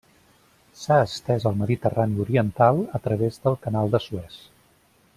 [0.83, 4.43] S'ha estès al Mediterrani Oriental a través del Canal de Suez.